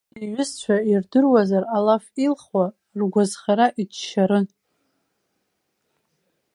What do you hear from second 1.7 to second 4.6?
алаф илхуа, ргәазхара иччарын.